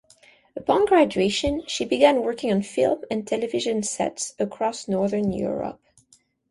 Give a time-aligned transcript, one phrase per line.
[0.55, 5.79] Upon graduation she began working on film and television sets across northern Europe.